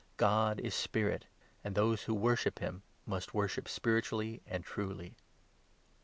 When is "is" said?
0.59-0.73